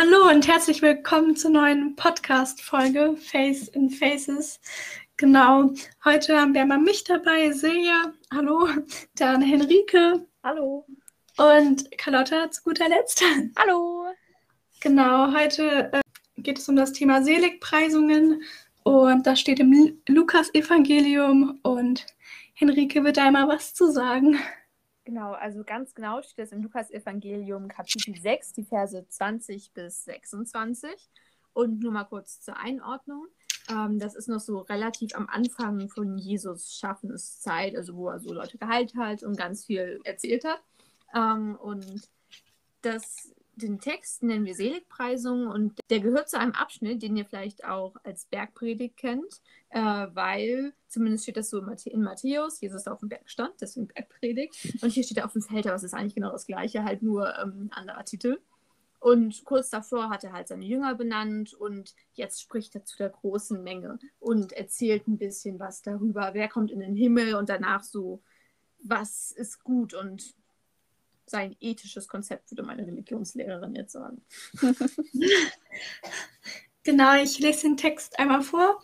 [0.00, 4.60] Hallo und herzlich willkommen zur neuen Podcast-Folge Face in Faces.
[5.16, 5.72] Genau,
[6.04, 8.68] heute haben wir mal mich dabei, Silja, hallo,
[9.16, 10.24] dann Henrike.
[10.44, 10.86] Hallo.
[11.36, 13.24] Und Carlotta zu guter Letzt.
[13.58, 14.06] Hallo.
[14.78, 16.00] Genau, heute äh,
[16.36, 18.40] geht es um das Thema Seligpreisungen
[18.84, 22.06] und das steht im Lukas-Evangelium und
[22.54, 24.38] Henrike wird da einmal was zu sagen.
[25.08, 30.90] Genau, also ganz genau steht es im Lukas-Evangelium Kapitel 6, die Verse 20 bis 26.
[31.54, 33.26] Und nur mal kurz zur Einordnung.
[33.70, 38.34] Ähm, das ist noch so relativ am Anfang von Jesus Schaffenszeit, also wo er so
[38.34, 40.60] Leute geheilt hat und ganz viel erzählt hat.
[41.14, 41.86] Ähm, und
[42.82, 47.64] das den Text nennen wir Seligpreisung und der gehört zu einem Abschnitt, den ihr vielleicht
[47.64, 53.08] auch als Bergpredigt kennt, äh, weil zumindest steht das so in Matthäus, Jesus auf dem
[53.08, 54.82] Berg stand, deswegen Bergpredigt.
[54.82, 57.02] Und hier steht er auf dem Feld, aber es ist eigentlich genau das gleiche, halt
[57.02, 58.38] nur ähm, anderer Titel.
[59.00, 63.10] Und kurz davor hat er halt seine Jünger benannt und jetzt spricht er zu der
[63.10, 67.84] großen Menge und erzählt ein bisschen was darüber, wer kommt in den Himmel und danach
[67.84, 68.22] so,
[68.82, 70.34] was ist gut und
[71.30, 74.22] sein ethisches Konzept, würde meine Religionslehrerin jetzt sagen.
[76.84, 78.82] genau, ich lese den Text einmal vor.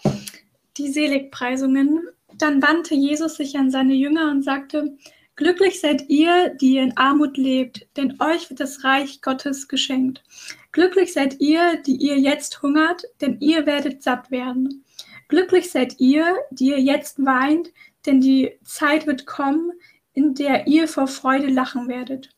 [0.76, 2.08] Die Seligpreisungen.
[2.36, 4.96] Dann wandte Jesus sich an seine Jünger und sagte,
[5.36, 10.22] Glücklich seid ihr, die in Armut lebt, denn euch wird das Reich Gottes geschenkt.
[10.70, 14.84] Glücklich seid ihr, die ihr jetzt hungert, denn ihr werdet satt werden.
[15.26, 17.72] Glücklich seid ihr, die ihr jetzt weint,
[18.06, 19.72] denn die Zeit wird kommen,
[20.14, 22.30] in der ihr vor Freude lachen werdet.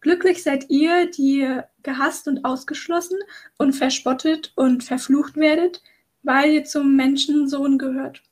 [0.00, 3.18] Glücklich seid ihr, die gehasst und ausgeschlossen
[3.58, 5.82] und verspottet und verflucht werdet,
[6.22, 8.22] weil ihr zum Menschensohn gehört.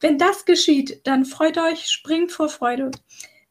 [0.00, 2.90] Wenn das geschieht, dann freut euch, springt vor Freude.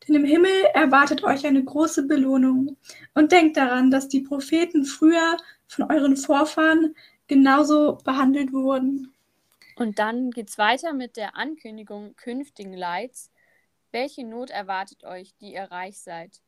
[0.08, 2.76] Denn im Himmel erwartet euch eine große Belohnung.
[3.14, 6.96] Und denkt daran, dass die Propheten früher von euren Vorfahren
[7.28, 9.14] genauso behandelt wurden.
[9.78, 13.32] Und dann geht's weiter mit der Ankündigung künftigen Leids.
[13.92, 16.42] Welche Not erwartet euch, die ihr reich seid?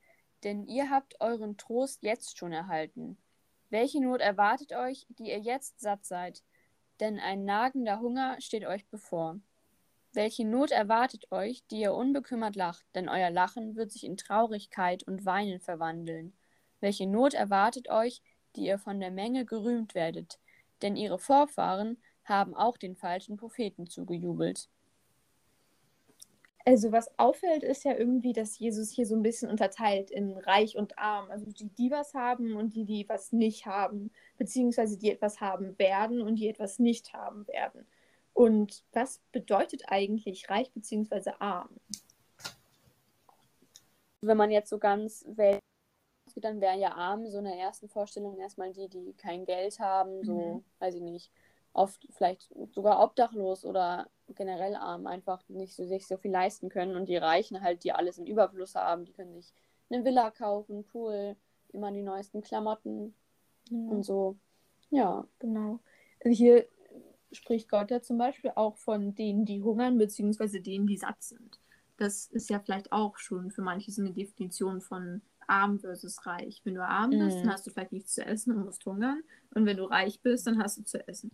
[0.44, 3.18] denn ihr habt euren Trost jetzt schon erhalten.
[3.70, 6.44] Welche Not erwartet euch, die ihr jetzt satt seid?
[7.00, 9.40] Denn ein nagender Hunger steht euch bevor.
[10.12, 15.04] Welche Not erwartet euch, die ihr unbekümmert lacht, denn euer Lachen wird sich in Traurigkeit
[15.04, 16.34] und Weinen verwandeln.
[16.82, 18.22] Welche Not erwartet euch,
[18.56, 20.40] die ihr von der Menge gerühmt werdet,
[20.84, 24.70] denn ihre Vorfahren haben auch den falschen Propheten zugejubelt.
[26.66, 30.78] Also was auffällt, ist ja irgendwie, dass Jesus hier so ein bisschen unterteilt in reich
[30.78, 31.30] und arm.
[31.30, 34.12] Also die, die was haben und die, die was nicht haben.
[34.38, 37.86] Beziehungsweise die etwas haben werden und die etwas nicht haben werden.
[38.34, 41.70] Und was bedeutet eigentlich reich beziehungsweise arm?
[44.22, 45.60] Wenn man jetzt so ganz wählt,
[46.38, 50.24] dann wären ja arm so in der ersten Vorstellung erstmal die, die kein Geld haben,
[50.24, 50.64] so, mhm.
[50.80, 51.32] weiß ich nicht,
[51.74, 56.96] oft vielleicht sogar obdachlos oder generell arm, einfach nicht so, sich so viel leisten können.
[56.96, 59.54] Und die Reichen halt, die alles im Überfluss haben, die können sich
[59.90, 61.36] eine Villa kaufen, Pool,
[61.70, 63.16] immer die neuesten Klamotten
[63.70, 63.78] ja.
[63.78, 64.38] und so.
[64.90, 65.28] Ja.
[65.40, 65.80] Genau.
[66.24, 66.68] Also hier
[67.32, 71.60] spricht Gott ja zum Beispiel auch von denen, die hungern, beziehungsweise denen, die satt sind.
[71.98, 76.62] Das ist ja vielleicht auch schon für manche so eine Definition von arm versus reich.
[76.64, 77.40] Wenn du arm bist, mm.
[77.42, 79.22] dann hast du vielleicht nichts zu essen und musst hungern.
[79.54, 81.32] Und wenn du reich bist, dann hast du zu essen.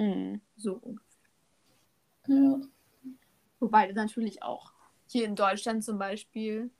[0.00, 0.40] Mhm.
[0.56, 1.10] So ungefähr.
[2.26, 2.60] Ja.
[3.58, 4.72] Wobei natürlich auch
[5.06, 6.70] hier in Deutschland zum Beispiel,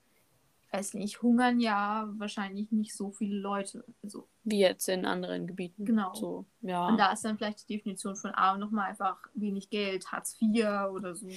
[0.72, 3.84] weiß nicht, hungern ja wahrscheinlich nicht so viele Leute.
[4.02, 5.84] Also, Wie jetzt in anderen Gebieten.
[5.84, 6.14] Genau.
[6.14, 6.88] So, ja.
[6.88, 10.64] Und da ist dann vielleicht die Definition von arm nochmal einfach wenig Geld, Hartz IV
[10.90, 11.28] oder so.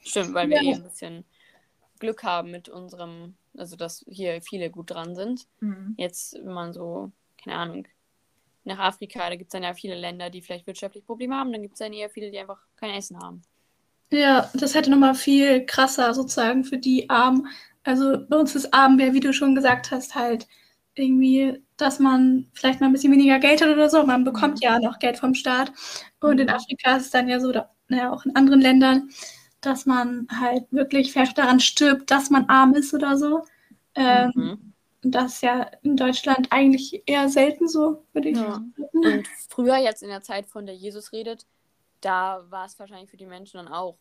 [0.00, 0.70] Stimmt, weil wir ja.
[0.70, 1.24] eh ein bisschen
[1.98, 5.48] Glück haben mit unserem, also dass hier viele gut dran sind.
[5.58, 5.94] Mhm.
[5.96, 7.10] Jetzt, wenn man so,
[7.42, 7.88] keine Ahnung,
[8.68, 9.28] nach Afrika.
[9.28, 11.52] Da gibt es dann ja viele Länder, die vielleicht wirtschaftlich Probleme haben.
[11.52, 13.42] Dann gibt es dann eher viele, die einfach kein Essen haben.
[14.10, 17.46] Ja, das hätte nochmal viel krasser sozusagen für die Armen.
[17.84, 20.46] Also bei uns ist Arm wie du schon gesagt hast, halt
[20.94, 24.04] irgendwie, dass man vielleicht mal ein bisschen weniger Geld hat oder so.
[24.04, 24.62] Man bekommt mhm.
[24.62, 25.72] ja noch Geld vom Staat.
[26.20, 26.42] Und mhm.
[26.42, 27.52] in Afrika ist es dann ja so,
[27.88, 29.10] naja, auch in anderen Ländern,
[29.60, 33.44] dass man halt wirklich vielleicht daran stirbt, dass man arm ist oder so.
[33.94, 34.72] Ähm, mhm.
[35.04, 38.52] Und das ist ja in Deutschland eigentlich eher selten so, würde ich ja.
[38.52, 38.74] sagen.
[38.92, 41.46] Und früher, jetzt in der Zeit, von der Jesus redet,
[42.00, 43.96] da war es wahrscheinlich für die Menschen dann auch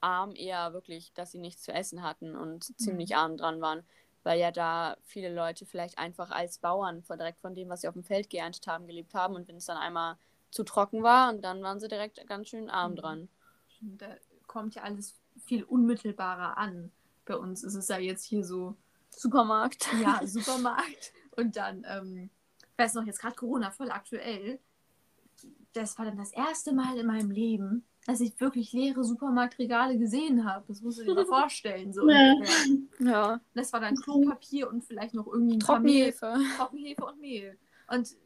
[0.00, 2.76] arm eher wirklich, dass sie nichts zu essen hatten und mhm.
[2.76, 3.84] ziemlich arm dran waren,
[4.22, 7.94] weil ja da viele Leute vielleicht einfach als Bauern direkt von dem, was sie auf
[7.94, 10.16] dem Feld geerntet haben, gelebt haben und wenn es dann einmal
[10.50, 12.96] zu trocken war und dann waren sie direkt ganz schön arm mhm.
[12.96, 13.28] dran.
[13.82, 14.06] Da
[14.46, 15.14] kommt ja alles
[15.44, 16.90] viel unmittelbarer an.
[17.24, 18.76] Bei uns ist es ja jetzt hier so,
[19.10, 19.88] Supermarkt.
[20.00, 21.12] Ja, Supermarkt.
[21.36, 22.30] Und dann, ähm,
[22.76, 24.58] weiß noch, jetzt gerade Corona voll aktuell.
[25.72, 30.44] Das war dann das erste Mal in meinem Leben, dass ich wirklich leere Supermarktregale gesehen
[30.44, 30.64] habe.
[30.68, 31.92] Das musst du dir mal vorstellen.
[31.92, 32.34] So Ja.
[32.98, 33.40] Ja.
[33.54, 36.38] Das war dann Klopapier und vielleicht noch irgendwie ein Trockenhefe.
[36.56, 37.58] Trockenhefe und Mehl.
[37.88, 38.16] Und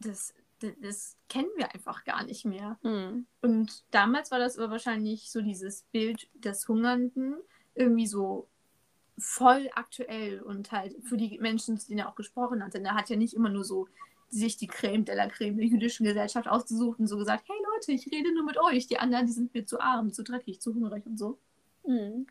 [0.00, 2.78] das, das, das kennen wir einfach gar nicht mehr.
[2.82, 3.26] Mhm.
[3.42, 7.36] Und damals war das aber wahrscheinlich so dieses Bild des Hungernden
[7.74, 8.48] irgendwie so
[9.22, 12.74] voll aktuell und halt für die Menschen, zu denen er auch gesprochen hat.
[12.74, 13.88] Denn er hat ja nicht immer nur so
[14.28, 17.92] sich die Creme de la Creme der jüdischen Gesellschaft ausgesucht und so gesagt, hey Leute,
[17.92, 18.86] ich rede nur mit euch.
[18.86, 21.38] Die anderen, die sind mir zu arm, zu dreckig, zu hungrig und so.
[21.86, 22.26] Mhm.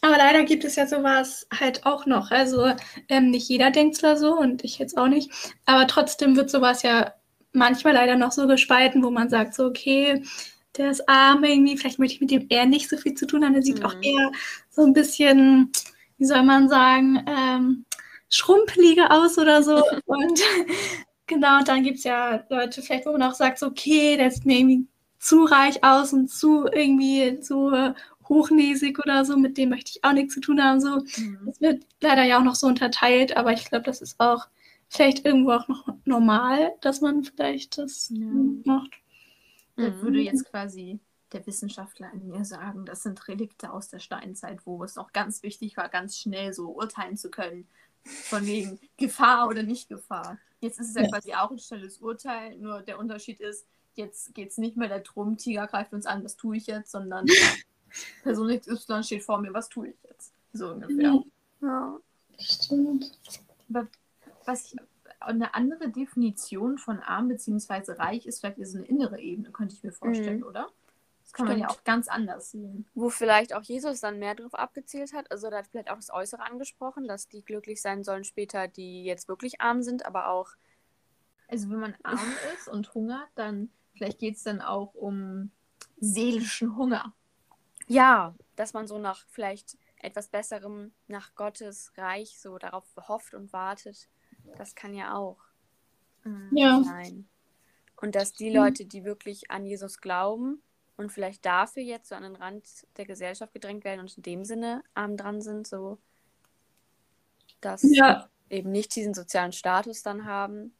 [0.00, 2.30] Aber leider gibt es ja sowas halt auch noch.
[2.30, 2.72] Also
[3.08, 5.30] ähm, nicht jeder denkt zwar so und ich jetzt auch nicht,
[5.64, 7.14] aber trotzdem wird sowas ja
[7.52, 10.22] manchmal leider noch so gespalten, wo man sagt so, okay,
[10.76, 13.44] der ist arm irgendwie, vielleicht möchte ich mit dem eher nicht so viel zu tun
[13.44, 13.54] haben.
[13.54, 13.86] Der sieht Mhm.
[13.86, 14.32] auch eher
[14.70, 15.70] so ein bisschen,
[16.18, 17.84] wie soll man sagen, ähm,
[18.28, 19.82] schrumpeliger aus oder so.
[20.06, 20.40] und
[21.26, 24.46] genau, dann gibt es ja Leute vielleicht, wo man auch sagt, so, okay, der sieht
[24.46, 24.86] mir irgendwie
[25.18, 27.94] zu reich aus und zu irgendwie zu äh,
[28.28, 30.80] hochnäsig oder so, mit dem möchte ich auch nichts zu tun haben.
[30.80, 30.98] So.
[31.46, 34.46] Das wird leider ja auch noch so unterteilt, aber ich glaube, das ist auch
[34.88, 38.26] vielleicht irgendwo auch noch normal, dass man vielleicht das Ja.
[38.64, 38.90] macht.
[39.76, 40.00] Mhm.
[40.02, 40.98] würde jetzt quasi
[41.32, 45.42] der Wissenschaftler in mir sagen, das sind Relikte aus der Steinzeit, wo es noch ganz
[45.42, 47.66] wichtig war, ganz schnell so urteilen zu können.
[48.04, 50.38] Von wegen Gefahr oder nicht Gefahr.
[50.60, 51.08] Jetzt ist es ja, Ja.
[51.08, 55.36] quasi auch ein schnelles Urteil, nur der Unterschied ist, jetzt geht es nicht mehr darum,
[55.36, 57.26] Tiger greift uns an, was tue ich jetzt, sondern
[58.22, 60.32] Person XY steht vor mir, was tue ich jetzt?
[60.52, 61.22] So ungefähr.
[61.60, 61.98] Ja.
[62.38, 63.18] Stimmt.
[64.44, 64.76] Was ich,
[65.20, 67.92] eine andere Definition von arm bzw.
[67.92, 70.44] reich ist vielleicht so eine innere Ebene, könnte ich mir vorstellen, Mhm.
[70.44, 70.70] oder?
[71.22, 71.80] Das kann man ja Stimmt.
[71.80, 72.86] auch ganz anders sehen.
[72.94, 75.30] Wo vielleicht auch Jesus dann mehr drauf abgezielt hat.
[75.32, 79.04] Also da hat vielleicht auch das Äußere angesprochen, dass die glücklich sein sollen später, die
[79.04, 80.52] jetzt wirklich arm sind, aber auch
[81.48, 85.50] Also wenn man arm ist und hungert, dann vielleicht geht es dann auch um
[85.98, 87.12] seelischen Hunger.
[87.88, 93.52] ja, dass man so nach vielleicht etwas Besserem, nach Gottes Reich so darauf hofft und
[93.52, 94.08] wartet.
[94.54, 95.38] Das kann ja auch
[96.50, 96.82] Ja.
[96.82, 97.28] sein.
[98.00, 98.54] Und dass die Mhm.
[98.56, 100.62] Leute, die wirklich an Jesus glauben
[100.96, 102.64] und vielleicht dafür jetzt so an den Rand
[102.98, 105.98] der Gesellschaft gedrängt werden und in dem Sinne arm dran sind, so
[107.60, 110.74] dass Ja, eben nicht diesen sozialen Status dann haben.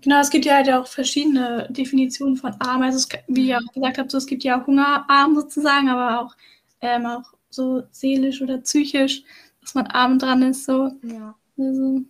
[0.00, 2.82] genau, es gibt ja halt auch verschiedene Definitionen von arm.
[2.82, 6.36] Also es, wie ihr auch gesagt habt, so, es gibt ja Hungerarm sozusagen, aber auch,
[6.80, 9.22] ähm, auch so seelisch oder psychisch,
[9.60, 10.64] dass man arm dran ist.
[10.64, 10.92] So.
[11.02, 11.38] Ja.
[11.58, 12.04] Also, ja.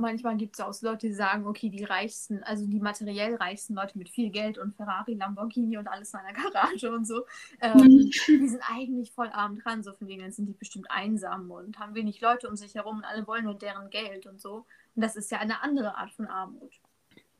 [0.00, 3.98] Manchmal gibt es auch Leute, die sagen, okay, die reichsten, also die materiell reichsten Leute
[3.98, 7.24] mit viel Geld und Ferrari, Lamborghini und alles in einer Garage und so,
[7.60, 8.10] ähm, Mhm.
[8.28, 11.78] die sind eigentlich voll arm dran, so von denen dann sind die bestimmt einsam und
[11.80, 14.66] haben wenig Leute um sich herum und alle wollen nur deren Geld und so.
[14.94, 16.72] Und das ist ja eine andere Art von Armut,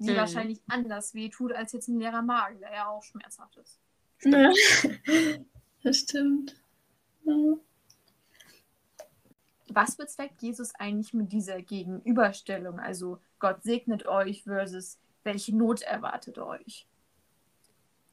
[0.00, 0.16] die Mhm.
[0.16, 3.78] wahrscheinlich anders wehtut als jetzt ein leerer Magen, der ja auch schmerzhaft ist.
[4.24, 4.52] Ja.
[5.84, 6.56] Das stimmt.
[7.24, 7.34] Ja.
[9.70, 12.80] Was bezweckt Jesus eigentlich mit dieser Gegenüberstellung?
[12.80, 16.86] Also Gott segnet euch versus welche Not erwartet euch?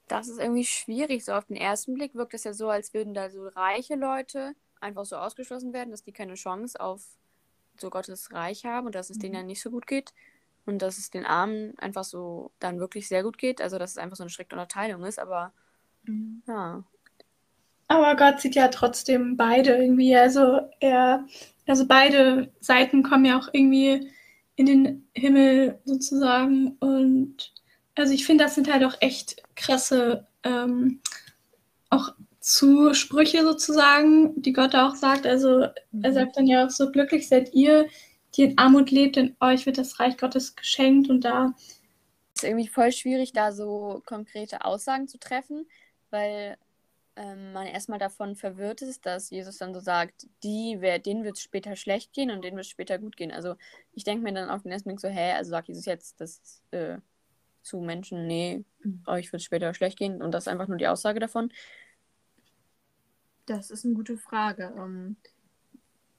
[0.07, 1.25] Das ist irgendwie schwierig.
[1.25, 4.55] So auf den ersten Blick wirkt es ja so, als würden da so reiche Leute
[4.79, 7.03] einfach so ausgeschlossen werden, dass die keine Chance auf
[7.77, 9.37] so Gottes Reich haben und dass es denen Mhm.
[9.37, 10.13] dann nicht so gut geht.
[10.65, 13.61] Und dass es den Armen einfach so dann wirklich sehr gut geht.
[13.61, 15.53] Also dass es einfach so eine strikte Unterteilung ist, aber
[16.47, 16.83] ja.
[17.87, 20.15] Aber Gott sieht ja trotzdem beide irgendwie.
[20.15, 21.25] Also er,
[21.67, 24.11] also beide Seiten kommen ja auch irgendwie
[24.55, 26.77] in den Himmel sozusagen.
[26.79, 27.53] Und
[27.95, 31.01] also ich finde, das sind halt auch echt krasse ähm,
[31.89, 35.25] auch Zusprüche sozusagen, die Gott auch sagt.
[35.25, 35.65] Also
[36.01, 37.87] er sagt dann ja auch so, glücklich seid ihr,
[38.35, 41.09] die in Armut lebt, denn euch wird das Reich Gottes geschenkt.
[41.09, 41.53] Und da,
[42.35, 45.67] Es ist irgendwie voll schwierig, da so konkrete Aussagen zu treffen,
[46.11, 46.57] weil
[47.15, 51.37] ähm, man erstmal davon verwirrt ist, dass Jesus dann so sagt, die, wer, denen wird
[51.37, 53.31] es später schlecht gehen und denen wird es später gut gehen.
[53.31, 53.55] Also
[53.93, 56.61] ich denke mir dann auf den ersten Blick so, hä, also sagt Jesus jetzt das
[56.71, 56.97] äh,
[57.63, 59.01] zu Menschen, nee, Mhm.
[59.07, 61.51] euch wird es später schlecht gehen und das ist einfach nur die Aussage davon.
[63.45, 64.73] Das ist eine gute Frage.
[64.77, 65.17] Ähm,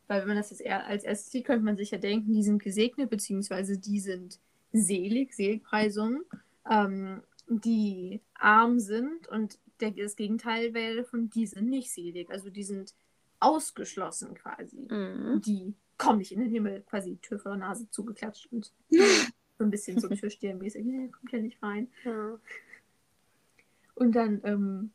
[0.08, 2.42] weil wenn man das jetzt eher als erstes sieht, könnte man sich ja denken, die
[2.42, 4.38] sind gesegnet, beziehungsweise die sind
[4.72, 6.22] selig, Seligpreisung,
[6.70, 12.30] ähm, die arm sind und der, das Gegenteil wäre von, die sind nicht selig.
[12.30, 12.94] Also die sind
[13.40, 14.86] ausgeschlossen quasi.
[14.88, 15.40] Mhm.
[15.44, 19.70] Die kommen nicht in den Himmel, quasi Tür vor der Nase zugeklatscht und so ein
[19.70, 21.88] bisschen so Türstehermäßig, nee, kommt ja nicht rein.
[22.04, 22.38] Ja.
[23.94, 24.90] Und dann, ähm,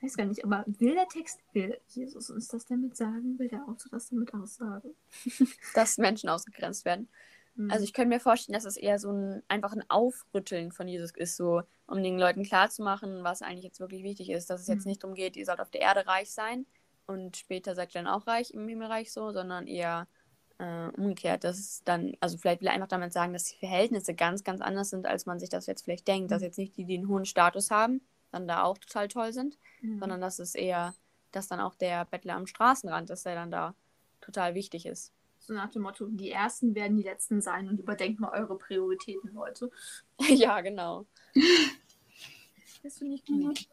[0.00, 3.38] weiß gar nicht, aber will der Text, will Jesus uns das damit sagen?
[3.38, 4.94] Will der Autor das damit aussagen?
[5.74, 7.08] Dass Menschen ausgegrenzt werden.
[7.58, 7.70] Mhm.
[7.70, 11.10] Also ich könnte mir vorstellen, dass es eher so ein einfach ein Aufrütteln von Jesus
[11.14, 14.86] ist, so um den Leuten klarzumachen, was eigentlich jetzt wirklich wichtig ist, dass es jetzt
[14.86, 14.86] Mhm.
[14.86, 16.66] nicht darum geht, ihr sollt auf der Erde reich sein
[17.06, 20.08] und später seid ihr dann auch reich im Himmelreich so, sondern eher
[20.58, 24.14] äh, umgekehrt, dass es dann, also vielleicht will er einfach damit sagen, dass die Verhältnisse
[24.14, 26.44] ganz, ganz anders sind, als man sich das jetzt vielleicht denkt, dass Mhm.
[26.44, 29.98] jetzt nicht die, die einen hohen Status haben, dann da auch total toll sind, Mhm.
[30.00, 30.94] sondern dass es eher,
[31.32, 33.74] dass dann auch der Bettler am Straßenrand, dass der dann da
[34.20, 35.12] total wichtig ist.
[35.48, 39.32] So nach dem Motto, die Ersten werden die Letzten sein und überdenkt mal eure Prioritäten,
[39.32, 39.70] Leute.
[40.28, 41.06] ja, genau.
[42.82, 43.66] Das finde ich gut.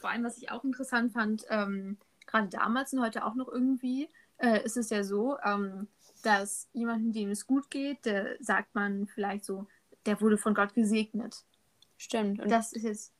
[0.00, 4.08] Vor allem, was ich auch interessant fand, ähm, gerade damals und heute auch noch irgendwie,
[4.36, 5.88] äh, ist es ja so, ähm,
[6.22, 9.66] dass jemandem, dem es gut geht, der sagt man vielleicht so,
[10.06, 11.44] der wurde von Gott gesegnet.
[11.96, 12.38] Stimmt.
[12.40, 13.12] Und Das ist jetzt,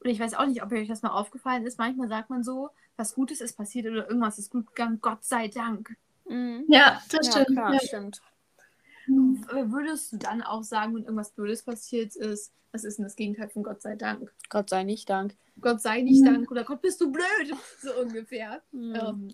[0.00, 2.68] und ich weiß auch nicht, ob euch das mal aufgefallen ist, manchmal sagt man so,
[2.98, 5.96] was Gutes ist passiert oder irgendwas ist gut gegangen, Gott sei Dank.
[6.30, 6.64] Mhm.
[6.68, 7.56] Ja, das Ja, stimmt.
[7.58, 7.80] klar, Ja.
[7.80, 8.20] stimmt.
[9.06, 13.48] Würdest du dann auch sagen, wenn irgendwas Blödes passiert ist, was ist denn das Gegenteil
[13.48, 14.32] von Gott sei Dank?
[14.48, 15.36] Gott sei nicht Dank.
[15.60, 16.26] Gott sei nicht Mhm.
[16.26, 17.24] Dank oder Gott bist du blöd,
[17.82, 18.62] so ungefähr.
[18.72, 18.94] Mhm.
[18.94, 19.32] Ähm,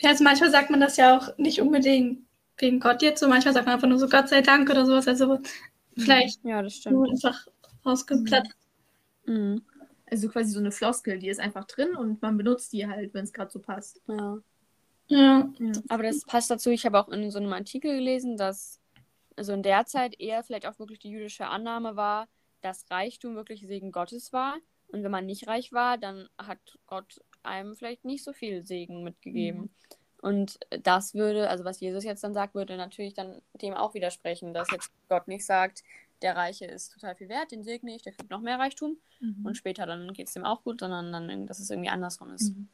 [0.00, 2.26] Ja, also manchmal sagt man das ja auch nicht unbedingt
[2.58, 5.06] wegen Gott jetzt, so manchmal sagt man einfach nur so Gott sei Dank oder sowas,
[5.08, 5.38] also
[5.96, 7.24] vielleicht Ja, das nur stimmt.
[7.24, 7.46] einfach
[7.84, 8.50] rausgeplatzt.
[9.26, 9.62] Mhm.
[10.10, 13.24] Also quasi so eine Floskel, die ist einfach drin und man benutzt die halt, wenn
[13.24, 14.00] es gerade so passt.
[14.08, 14.38] Ja.
[15.08, 15.48] Ja.
[15.88, 16.70] Aber das passt dazu.
[16.70, 18.80] Ich habe auch in so einem Artikel gelesen, dass
[19.36, 22.26] also in der Zeit eher vielleicht auch wirklich die jüdische Annahme war,
[22.62, 24.56] dass Reichtum wirklich Segen Gottes war.
[24.88, 29.04] Und wenn man nicht reich war, dann hat Gott einem vielleicht nicht so viel Segen
[29.04, 29.60] mitgegeben.
[29.60, 29.70] Mhm.
[30.22, 34.54] Und das würde, also was Jesus jetzt dann sagt, würde natürlich dann dem auch widersprechen,
[34.54, 35.84] dass jetzt Gott nicht sagt,
[36.22, 39.44] der Reiche ist total viel wert, den segne ich, der kriegt noch mehr Reichtum Mhm.
[39.46, 42.56] und später dann geht es dem auch gut, sondern dann, dass es irgendwie andersrum ist.
[42.56, 42.68] Mhm.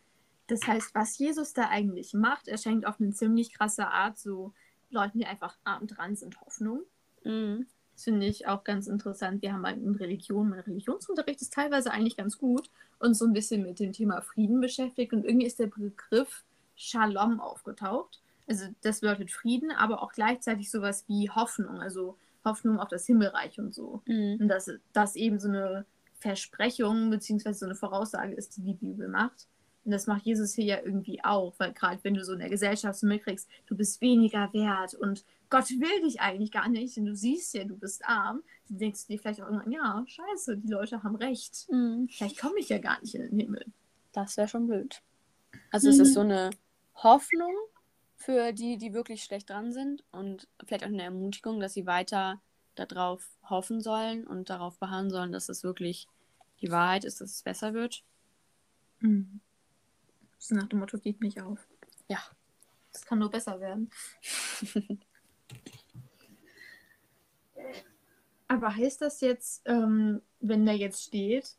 [0.47, 4.53] Das heißt, was Jesus da eigentlich macht, er schenkt auf eine ziemlich krasse Art so
[4.91, 6.81] Leuten, die einfach arm dran sind, Hoffnung.
[7.25, 7.67] Mhm.
[7.95, 9.43] Das finde ich auch ganz interessant.
[9.43, 13.33] Wir haben halt in Religion, mein Religionsunterricht ist teilweise eigentlich ganz gut und so ein
[13.33, 15.13] bisschen mit dem Thema Frieden beschäftigt.
[15.13, 16.45] Und irgendwie ist der Begriff
[16.75, 18.21] Shalom aufgetaucht.
[18.49, 23.59] Also das bedeutet Frieden, aber auch gleichzeitig sowas wie Hoffnung, also Hoffnung auf das Himmelreich
[23.59, 24.03] und so.
[24.07, 24.39] Mhm.
[24.41, 25.87] Und dass das eben so eine
[26.19, 29.47] Versprechung beziehungsweise so eine Voraussage ist, die die Bibel macht.
[29.85, 32.49] Und das macht Jesus hier ja irgendwie auch, weil gerade wenn du so in der
[32.49, 37.05] Gesellschaft so mitkriegst, du bist weniger wert und Gott will dich eigentlich gar nicht, denn
[37.05, 40.57] du siehst ja, du bist arm, dann denkst du dir vielleicht auch irgendwann, ja, scheiße,
[40.57, 41.67] die Leute haben recht.
[41.71, 42.09] Mhm.
[42.11, 43.67] Vielleicht komme ich ja gar nicht in den Himmel.
[44.13, 45.03] Das wäre schon blöd.
[45.71, 46.51] Also es ist so eine
[46.95, 47.53] Hoffnung
[48.17, 52.41] für die, die wirklich schlecht dran sind und vielleicht auch eine Ermutigung, dass sie weiter
[52.75, 56.09] darauf hoffen sollen und darauf beharren sollen, dass es wirklich
[56.61, 58.05] die Wahrheit ist, dass es besser wird.
[59.01, 59.41] Mhm.
[60.43, 61.69] So nach dem Motto, geht nicht auf.
[62.09, 62.19] Ja.
[62.93, 63.91] Das kann nur besser werden.
[68.49, 71.57] Aber heißt das jetzt, ähm, wenn da jetzt steht,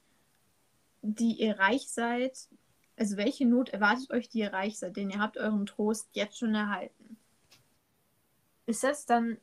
[1.01, 2.49] die ihr reich seid,
[2.97, 6.37] also welche Not erwartet euch, die ihr reich seid, denn ihr habt euren Trost jetzt
[6.37, 7.17] schon erhalten?
[8.65, 9.37] Ist das dann,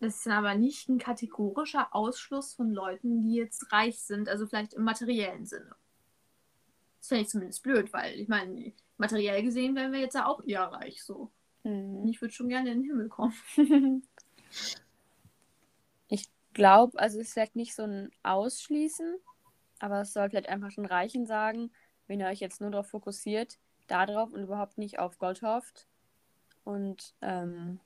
[0.00, 4.46] das ist dann aber nicht ein kategorischer Ausschluss von Leuten, die jetzt reich sind, also
[4.46, 5.76] vielleicht im materiellen Sinne?
[7.04, 10.42] Das fände ich zumindest blöd, weil ich meine, materiell gesehen wären wir jetzt ja auch
[10.42, 11.30] eher reich so.
[11.62, 12.08] Mhm.
[12.08, 13.34] ich würde schon gerne in den Himmel kommen.
[16.08, 19.16] Ich glaube, also es ist vielleicht nicht so ein Ausschließen,
[19.80, 21.72] aber es soll vielleicht einfach schon reichen sagen,
[22.06, 25.88] wenn ihr euch jetzt nur darauf fokussiert, darauf und überhaupt nicht auf Gott hofft
[26.62, 27.80] und ähm,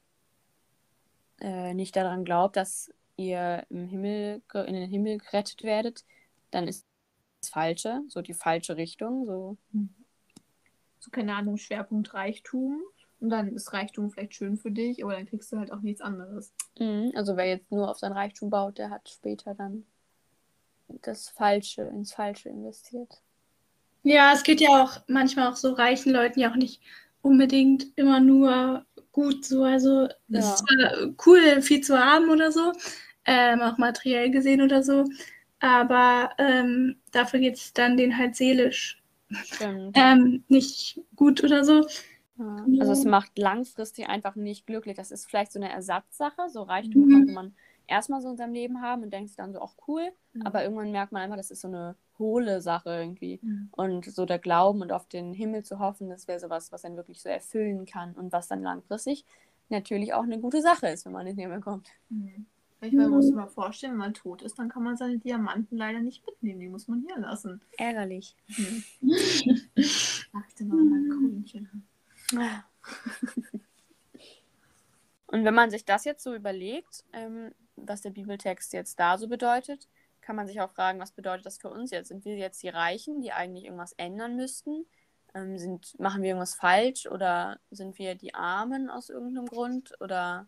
[1.41, 6.05] äh, nicht daran glaubt, dass ihr im Himmel, in den Himmel gerettet werdet,
[6.51, 6.88] dann ist
[7.41, 9.27] das Falsche, so die falsche Richtung.
[9.27, 9.57] So.
[11.01, 12.83] So, keine Ahnung, Schwerpunkt Reichtum.
[13.21, 16.01] Und dann ist Reichtum vielleicht schön für dich, aber dann kriegst du halt auch nichts
[16.01, 16.53] anderes.
[16.79, 17.13] Mhm.
[17.17, 19.85] Also wer jetzt nur auf sein Reichtum baut, der hat später dann
[21.03, 23.21] das Falsche, ins Falsche investiert.
[24.05, 26.81] Ja, es geht ja auch manchmal auch so reichen Leuten ja auch nicht
[27.21, 29.65] unbedingt immer nur gut so.
[29.65, 30.55] Also es Ja.
[30.55, 32.73] ist zwar cool, viel zu haben oder so,
[33.25, 35.05] ähm, auch materiell gesehen oder so,
[35.61, 39.03] aber ähm, dafür geht es dann denen halt seelisch
[39.61, 41.87] ähm, nicht gut oder so.
[42.39, 42.67] Ja.
[42.79, 44.97] Also es macht langfristig einfach nicht glücklich.
[44.97, 46.49] Das ist vielleicht so eine Ersatzsache.
[46.51, 47.13] So Reichtum Mhm.
[47.13, 47.55] konnte man
[47.87, 50.13] erstmal so in seinem Leben haben und denkt sich dann so, auch cool.
[50.35, 50.43] Mhm.
[50.47, 53.41] Aber irgendwann merkt man einfach, das ist so eine hohle Sache irgendwie.
[53.43, 53.69] Mhm.
[53.73, 56.97] Und so der Glauben und auf den Himmel zu hoffen, das wäre sowas, was einen
[56.97, 59.25] wirklich so erfüllen kann und was dann langfristig
[59.71, 61.89] natürlich auch eine gute Sache ist, wenn man in den Himmel kommt.
[62.09, 62.47] Mhm.
[62.81, 65.19] Ich meine, man muss sich mal vorstellen, wenn man tot ist, dann kann man seine
[65.19, 66.61] Diamanten leider nicht mitnehmen.
[66.61, 67.61] Die muss man hier lassen.
[67.77, 68.37] Ärgerlich.
[68.47, 68.85] Mhm.
[69.03, 71.87] Ach, ich dann noch mein Coinchen.
[72.33, 72.41] Und
[75.31, 79.29] Und wenn man sich das jetzt so überlegt, ähm, was der Bibeltext jetzt da so
[79.29, 79.87] bedeutet,
[80.21, 82.09] kann man sich auch fragen, was bedeutet das für uns jetzt?
[82.09, 84.87] Sind wir jetzt die Reichen, die eigentlich irgendwas ändern müssten?
[85.35, 89.95] Ähm, sind, machen wir irgendwas falsch oder sind wir die Armen aus irgendeinem Grund?
[90.01, 90.47] Oder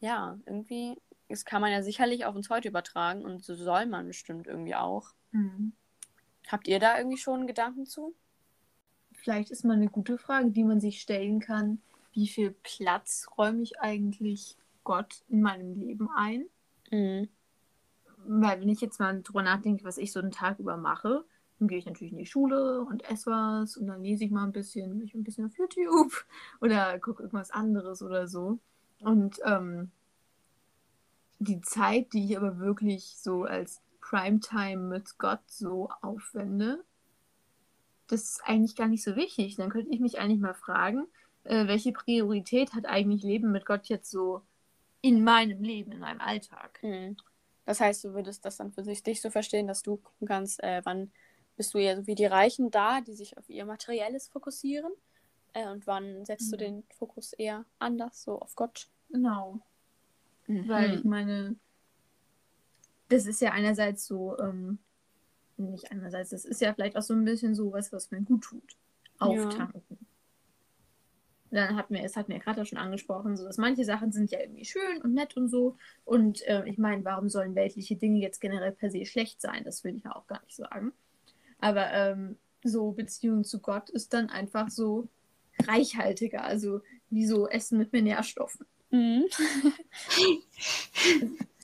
[0.00, 0.96] ja, irgendwie,
[1.28, 4.74] das kann man ja sicherlich auf uns heute übertragen und so soll man bestimmt irgendwie
[4.74, 5.14] auch.
[5.32, 5.72] Mhm.
[6.46, 8.14] Habt ihr da irgendwie schon Gedanken zu?
[9.12, 11.80] Vielleicht ist mal eine gute Frage, die man sich stellen kann.
[12.12, 16.46] Wie viel Platz räume ich eigentlich Gott in meinem Leben ein?
[16.90, 17.28] Mhm.
[18.28, 21.24] Weil wenn ich jetzt mal drüber nachdenke, was ich so einen Tag über mache,
[21.58, 24.44] dann gehe ich natürlich in die Schule und esse was und dann lese ich mal
[24.44, 26.12] ein bisschen, ich ein bisschen auf YouTube
[26.60, 28.58] oder gucke irgendwas anderes oder so.
[29.00, 29.90] Und ähm,
[31.38, 36.84] die Zeit, die ich aber wirklich so als Primetime mit Gott so aufwende,
[38.08, 39.56] das ist eigentlich gar nicht so wichtig.
[39.56, 41.06] Dann könnte ich mich eigentlich mal fragen,
[41.44, 44.42] äh, welche Priorität hat eigentlich Leben mit Gott jetzt so
[45.02, 46.80] in meinem Leben, in meinem Alltag?
[46.82, 47.16] Mhm.
[47.64, 50.62] Das heißt, du würdest das dann für sich, dich so verstehen, dass du gucken kannst,
[50.62, 51.12] äh, wann
[51.56, 54.92] bist du eher so wie die Reichen da, die sich auf ihr Materielles fokussieren?
[55.52, 56.60] Äh, und wann setzt du Mhm.
[56.60, 58.88] den Fokus eher anders, so auf Gott?
[59.08, 59.60] Genau.
[60.46, 61.56] Weil ich meine,
[63.08, 64.78] das ist ja einerseits so, ähm,
[65.56, 68.42] nicht einerseits, das ist ja vielleicht auch so ein bisschen so was, was mir gut
[68.44, 68.76] tut.
[69.18, 69.82] Auftanken.
[71.50, 74.40] Dann hat mir, es hat mir gerade schon angesprochen, so dass manche Sachen sind ja
[74.40, 75.76] irgendwie schön und nett und so.
[76.04, 79.64] Und äh, ich meine, warum sollen weltliche Dinge jetzt generell per se schlecht sein?
[79.64, 80.92] Das will ich ja auch gar nicht sagen.
[81.58, 85.08] Aber ähm, so Beziehung zu Gott ist dann einfach so
[85.62, 88.66] reichhaltiger, also wie so Essen mit mehr Nährstoffen.
[88.96, 89.24] Mhm.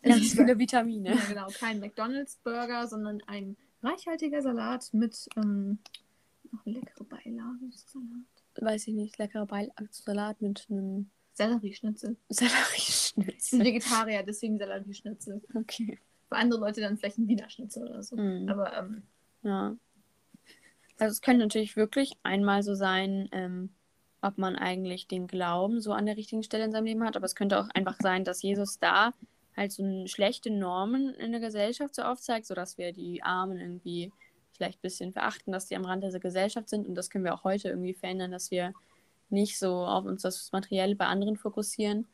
[0.02, 1.14] Ganz viele Vitamine.
[1.14, 5.78] Ja, genau, kein McDonalds-Burger, sondern ein reichhaltiger Salat mit ähm,
[6.50, 7.70] noch leckere Beilage.
[7.70, 8.26] Salat.
[8.60, 9.48] Weiß ich nicht, leckerer
[9.90, 12.16] Salat mit einem Sellerieschnitzel.
[12.28, 13.60] Ich bin Sellerieschnitzel.
[13.60, 15.40] Vegetarier, deswegen Sellerieschnitzel.
[15.54, 15.98] Okay.
[16.28, 18.16] Für andere Leute dann vielleicht ein Wiener Schnitzel oder so.
[18.16, 18.48] Mhm.
[18.48, 19.02] Aber ähm,
[19.42, 19.76] Ja.
[20.98, 23.70] Also es könnte natürlich wirklich einmal so sein, ähm,
[24.22, 27.26] ob man eigentlich den Glauben so an der richtigen Stelle in seinem Leben hat, aber
[27.26, 29.12] es könnte auch einfach sein, dass Jesus da
[29.56, 34.12] halt so schlechte Normen in der Gesellschaft so aufzeigt, sodass wir die Armen irgendwie
[34.52, 37.34] vielleicht ein bisschen verachten, dass die am Rand der Gesellschaft sind und das können wir
[37.34, 38.72] auch heute irgendwie verändern, dass wir
[39.28, 42.06] nicht so auf uns das Materielle bei anderen fokussieren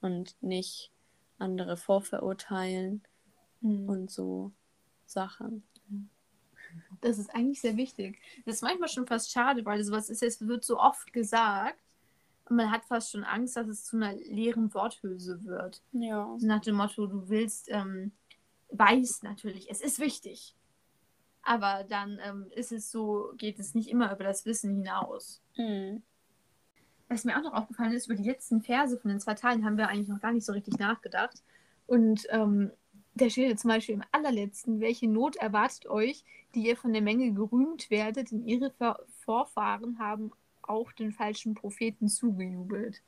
[0.00, 0.90] und nicht
[1.38, 3.02] andere vorverurteilen
[3.62, 4.52] und und so
[5.06, 5.62] Sachen.
[7.00, 8.18] Das ist eigentlich sehr wichtig.
[8.44, 11.78] Das ist manchmal schon fast schade, weil sowas ist, es wird so oft gesagt.
[12.46, 15.82] Und man hat fast schon Angst, dass es zu einer leeren Worthülse wird.
[15.92, 16.36] Ja.
[16.40, 18.12] Nach dem Motto, du willst, ähm,
[18.70, 20.54] weiß natürlich, es ist wichtig.
[21.42, 25.42] Aber dann ähm, ist es so, geht es nicht immer über das Wissen hinaus.
[25.56, 26.02] Mhm.
[27.08, 29.76] Was mir auch noch aufgefallen ist, über die letzten Verse von den zwei Teilen haben
[29.76, 31.42] wir eigentlich noch gar nicht so richtig nachgedacht.
[31.86, 32.72] Und ähm,
[33.14, 36.24] da steht jetzt zum Beispiel im allerletzten, welche Not erwartet euch,
[36.54, 38.72] die ihr von der Menge gerühmt werdet, denn ihre
[39.24, 43.02] Vorfahren haben auch den falschen Propheten zugejubelt.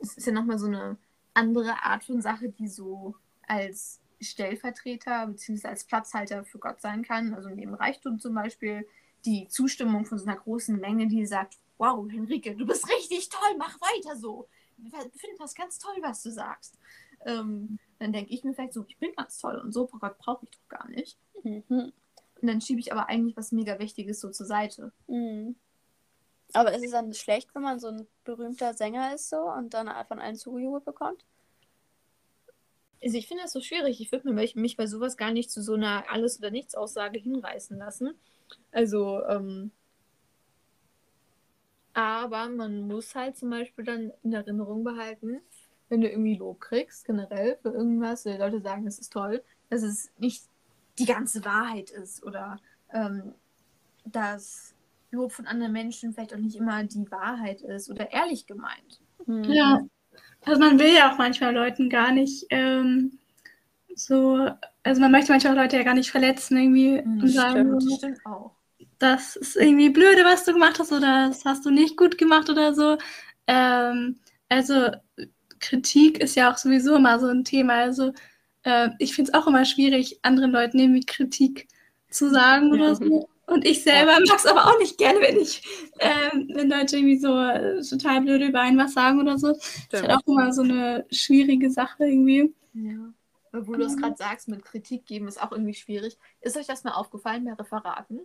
[0.00, 0.96] Es ist ja nochmal so eine
[1.34, 3.14] andere Art von Sache, die so
[3.46, 5.68] als Stellvertreter bzw.
[5.68, 7.34] als Platzhalter für Gott sein kann.
[7.34, 8.86] Also neben Reichtum zum Beispiel
[9.24, 13.56] die Zustimmung von so einer großen Menge, die sagt, wow, Henrike, du bist richtig toll,
[13.58, 14.48] mach weiter so.
[14.84, 16.76] Ich finde das ganz toll, was du sagst.
[17.24, 20.44] Ähm, dann denke ich mir vielleicht so, ich bin ganz toll und so Gott brauche
[20.44, 21.16] ich doch gar nicht.
[21.42, 21.64] Mhm.
[21.68, 24.92] Und dann schiebe ich aber eigentlich was mega Wichtiges so zur Seite.
[25.06, 25.56] Mhm.
[26.52, 29.88] Aber ist es dann schlecht, wenn man so ein berühmter Sänger ist so und dann
[30.06, 31.24] von allen zugejubelt bekommt?
[33.02, 34.00] Also ich finde das so schwierig.
[34.00, 37.78] Ich würde mich, mich bei sowas gar nicht zu so einer Alles- oder Nichts-Aussage hinreißen
[37.78, 38.14] lassen.
[38.70, 39.72] Also, ähm,
[41.94, 45.40] aber man muss halt zum Beispiel dann in Erinnerung behalten,
[45.92, 49.42] wenn du irgendwie Lob kriegst, generell für irgendwas, oder die Leute sagen, das ist toll,
[49.68, 50.42] dass es nicht
[50.98, 52.58] die ganze Wahrheit ist oder
[52.94, 53.34] ähm,
[54.06, 54.74] dass
[55.10, 59.02] Lob von anderen Menschen vielleicht auch nicht immer die Wahrheit ist oder ehrlich gemeint.
[59.26, 59.44] Mhm.
[59.44, 59.82] Ja.
[60.46, 63.18] Also man will ja auch manchmal Leuten gar nicht ähm,
[63.94, 64.48] so,
[64.82, 67.82] also man möchte manchmal Leute ja gar nicht verletzen irgendwie und sagen, stimmt.
[67.82, 68.52] so, stimmt auch.
[68.98, 72.48] das ist irgendwie blöde, was du gemacht hast oder das hast du nicht gut gemacht
[72.48, 72.96] oder so.
[73.46, 74.16] Ähm,
[74.48, 74.90] also
[75.62, 77.74] Kritik ist ja auch sowieso immer so ein Thema.
[77.76, 78.12] Also
[78.64, 81.68] äh, ich finde es auch immer schwierig, anderen Leuten irgendwie Kritik
[82.10, 82.74] zu sagen Ja.
[82.74, 83.28] oder so.
[83.46, 85.62] Und ich selber mag es aber auch nicht gerne, wenn ich,
[85.98, 89.52] ähm, wenn Leute irgendwie so äh, total blöde über einen was sagen oder so.
[89.90, 92.54] Das ist halt auch immer so eine schwierige Sache irgendwie.
[92.74, 93.12] Ja.
[93.52, 96.16] Obwohl du es gerade sagst, mit Kritik geben ist auch irgendwie schwierig.
[96.40, 98.20] Ist euch das mal aufgefallen bei Referaten?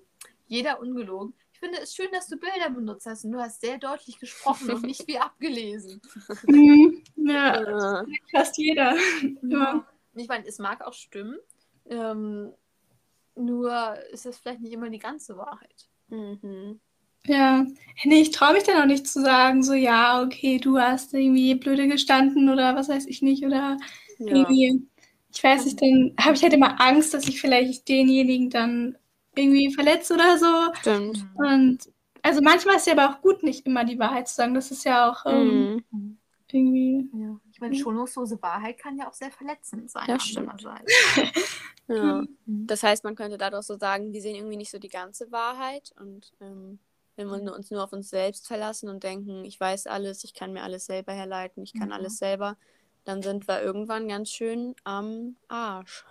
[0.45, 1.33] Jeder ungelogen.
[1.51, 4.69] Ich finde es schön, dass du Bilder benutzt hast und du hast sehr deutlich gesprochen
[4.69, 5.99] und nicht wie abgelesen.
[6.47, 7.03] Mhm.
[7.29, 8.05] Ja, Ja.
[8.31, 8.95] fast jeder.
[9.43, 9.85] Ja.
[10.15, 11.37] Ich meine, es mag auch stimmen,
[11.89, 12.53] ähm,
[13.35, 15.87] nur ist es vielleicht nicht immer die ganze Wahrheit.
[16.09, 16.79] Mhm.
[17.25, 17.65] Ja,
[18.05, 21.55] nee, ich traue mich dann auch nicht zu sagen, so, ja, okay, du hast irgendwie
[21.55, 23.77] blöde gestanden oder was weiß ich nicht, oder
[24.17, 24.27] Ja.
[24.27, 24.87] irgendwie,
[25.33, 28.97] ich weiß nicht, dann habe ich halt immer Angst, dass ich vielleicht denjenigen dann
[29.35, 30.71] irgendwie verletze oder so.
[30.79, 31.25] Stimmt.
[31.35, 31.79] Und
[32.23, 34.53] also manchmal ist ja aber auch gut, nicht immer die Wahrheit zu sagen.
[34.53, 36.16] Das ist ja auch ähm, Mhm.
[36.53, 37.09] Irgendwie.
[37.13, 37.39] Ja.
[37.51, 40.05] Ich meine, schonungslose Wahrheit kann ja auch sehr verletzend sein.
[40.07, 40.65] Ja, stimmt.
[41.89, 42.23] Ja.
[42.45, 42.67] Mhm.
[42.67, 45.93] Das heißt, man könnte dadurch so sagen, wir sehen irgendwie nicht so die ganze Wahrheit
[45.97, 46.79] und ähm,
[47.15, 50.51] wenn wir uns nur auf uns selbst verlassen und denken, ich weiß alles, ich kann
[50.51, 51.95] mir alles selber herleiten, ich kann Ja.
[51.95, 52.57] alles selber,
[53.05, 56.05] dann sind wir irgendwann ganz schön am Arsch.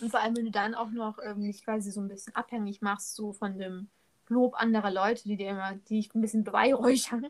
[0.00, 2.82] Und vor allem, wenn du dann auch noch ähm, dich quasi so ein bisschen abhängig
[2.82, 3.88] machst, so von dem
[4.28, 7.26] Lob anderer Leute, die dir immer, die dich ein bisschen beweihräuchern,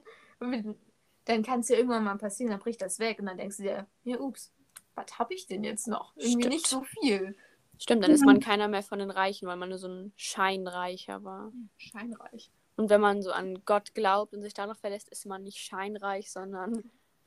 [1.31, 3.63] dann kann es dir irgendwann mal passieren, dann bricht das weg und dann denkst du
[3.65, 4.53] dir, ja, ups,
[4.95, 6.15] was habe ich denn jetzt noch?
[6.17, 6.55] Irgendwie Stimmt.
[6.55, 7.37] nicht so viel.
[7.79, 8.27] Stimmt, dann ist Ja.
[8.27, 11.53] man keiner mehr von den Reichen, weil man nur so ein Scheinreicher war.
[11.79, 12.51] Scheinreich.
[12.77, 16.31] Und wenn man so an Gott glaubt und sich darauf verlässt, ist man nicht scheinreich,
[16.31, 16.83] sondern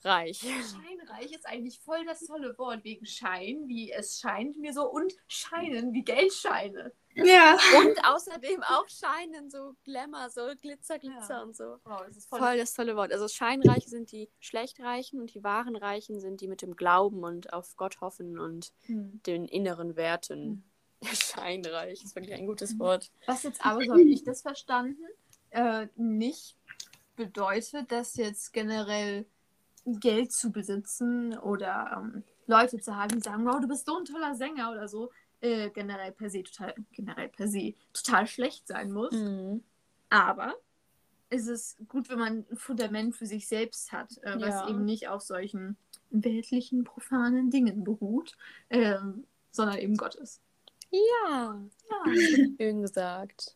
[0.06, 0.39] reich.
[0.39, 5.13] Scheinreich ist eigentlich voll das tolle Wort wegen Schein, wie es scheint mir so, und
[5.28, 6.92] Scheinen, wie Geldscheine.
[7.16, 7.58] Ja.
[7.78, 11.44] Und außerdem auch Scheinen, so Glamour, so Glitzer, Glitzer Ja.
[11.44, 11.78] und so.
[11.86, 13.12] Wow, das ist voll, Voll das tolle Wort.
[13.13, 17.54] Also Scheinreiche sind die Schlechtreichen und die wahren Reichen sind die mit dem Glauben und
[17.54, 19.22] auf Gott hoffen und Hm.
[19.28, 20.63] den inneren Werten.
[21.04, 23.12] Scheinreich ist wirklich ein gutes Wort.
[23.28, 24.98] Was jetzt aber, so habe ich das verstanden,
[25.52, 26.56] äh, nicht
[27.16, 29.26] bedeutet, dass jetzt generell
[29.86, 34.06] Geld zu besitzen oder ähm, Leute zu haben, die sagen, wow, du bist so ein
[34.06, 38.91] toller Sänger oder so, äh, generell per se total, generell per se total schlecht sein
[38.91, 39.12] muss.
[39.13, 39.63] Mhm.
[40.10, 40.54] Aber
[41.30, 44.69] es ist gut, wenn man ein Fundament für sich selbst hat, äh, was Ja.
[44.69, 45.76] eben nicht auf solchen
[46.12, 48.38] weltlichen, profanen Dingen beruht,
[48.69, 50.41] ähm, sondern eben Gott ist.
[50.91, 52.13] Ja, Ja.
[52.58, 53.56] schön gesagt.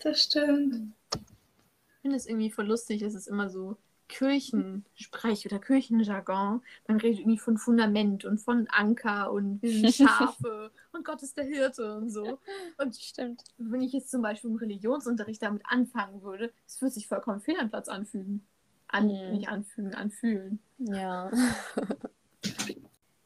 [0.00, 0.92] Das stimmt.
[1.14, 3.76] Ich finde es irgendwie voll lustig, dass es immer so
[4.10, 6.62] Kirchensprech oder Kirchenjargon.
[6.86, 11.36] Man redet irgendwie von Fundament und von Anker und wir sind Schafe und Gott ist
[11.36, 12.38] der Hirte und so.
[12.78, 13.44] Und Stimmt.
[13.58, 17.58] wenn ich jetzt zum Beispiel im Religionsunterricht damit anfangen würde, es würde sich vollkommen fehl
[17.58, 18.44] am Platz anfühlen.
[18.88, 19.30] An, Mhm.
[19.32, 20.58] Nicht anfühlen, anfühlen.
[20.78, 21.30] Ja.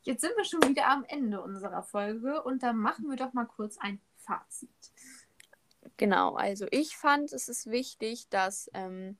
[0.02, 3.46] Jetzt sind wir schon wieder am Ende unserer Folge und dann machen wir doch mal
[3.46, 4.68] kurz ein Fazit.
[5.96, 9.16] Genau, also ich fand, es ist wichtig, dass ähm,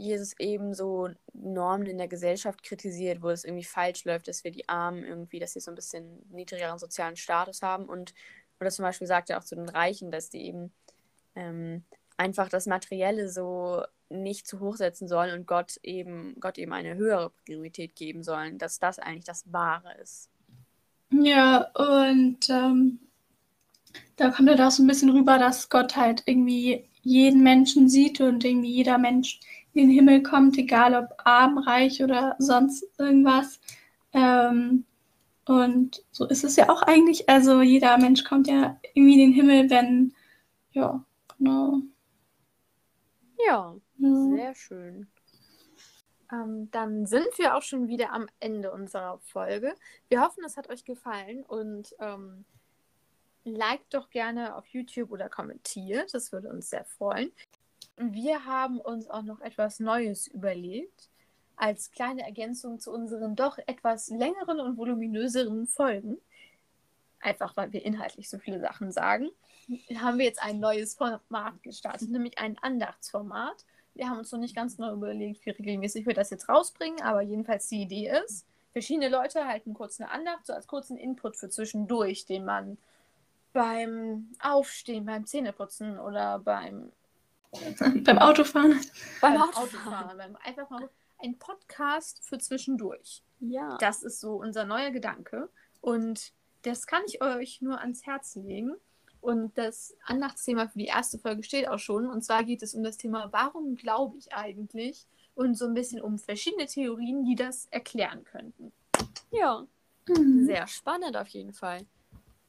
[0.00, 4.50] Jesus eben so Normen in der Gesellschaft kritisiert, wo es irgendwie falsch läuft, dass wir
[4.50, 8.14] die Armen irgendwie, dass sie so ein bisschen niedrigeren sozialen Status haben und
[8.60, 10.72] oder zum Beispiel sagt er auch zu den Reichen, dass die eben
[11.34, 11.84] ähm,
[12.16, 16.96] einfach das Materielle so nicht zu hoch setzen sollen und Gott eben, Gott eben eine
[16.96, 20.28] höhere Priorität geben sollen, dass das eigentlich das Wahre ist.
[21.10, 22.98] Ja, und ähm,
[24.16, 28.20] da kommt halt auch so ein bisschen rüber, dass Gott halt irgendwie jeden Menschen sieht
[28.20, 29.40] und irgendwie jeder Mensch
[29.74, 33.60] in den Himmel kommt, egal ob arm, reich oder sonst irgendwas.
[34.12, 34.84] Ähm,
[35.46, 37.28] und so ist es ja auch eigentlich.
[37.28, 40.14] Also jeder Mensch kommt ja irgendwie in den Himmel, wenn,
[40.72, 41.04] ja,
[41.38, 41.80] genau.
[43.38, 44.08] Ja, Ja.
[44.08, 45.10] sehr schön.
[46.32, 49.74] Ähm, dann sind wir auch schon wieder am Ende unserer Folge.
[50.08, 52.44] Wir hoffen, es hat euch gefallen und ähm,
[53.44, 56.14] liked doch gerne auf YouTube oder kommentiert.
[56.14, 57.32] Das würde uns sehr freuen.
[58.02, 61.10] Wir haben uns auch noch etwas Neues überlegt.
[61.56, 66.16] Als kleine Ergänzung zu unseren doch etwas längeren und voluminöseren Folgen.
[67.20, 69.28] Einfach weil wir inhaltlich so viele Sachen sagen,
[69.96, 73.66] haben wir jetzt ein neues Format gestartet, nämlich ein Andachtsformat.
[73.94, 77.20] Wir haben uns noch nicht ganz neu überlegt, wie regelmäßig wir das jetzt rausbringen, aber
[77.20, 81.50] jedenfalls die Idee ist, verschiedene Leute halten kurz eine Andacht, so als kurzen Input für
[81.50, 82.78] zwischendurch, den man
[83.52, 86.90] beim Aufstehen, beim Zähneputzen oder beim,
[88.04, 88.80] Beim Autofahren.
[89.20, 89.64] Beim beim Autofahren.
[89.64, 93.22] Autofahren, beim einfach mal ein Podcast für zwischendurch.
[93.40, 93.76] Ja.
[93.78, 95.48] Das ist so unser neuer Gedanke
[95.80, 96.32] und
[96.62, 98.74] das kann ich euch nur ans Herz legen.
[99.22, 102.06] Und das Andachtsthema für die erste Folge steht auch schon.
[102.06, 105.06] Und zwar geht es um das Thema, warum glaube ich eigentlich?
[105.34, 108.72] Und so ein bisschen um verschiedene Theorien, die das erklären könnten.
[109.30, 109.66] Ja,
[110.08, 110.46] Mhm.
[110.46, 111.86] sehr spannend auf jeden Fall.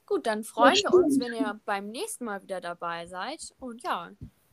[0.05, 3.53] Gut, dann freuen wir uns, wenn ihr beim nächsten Mal wieder dabei seid.
[3.59, 4.11] Und ja,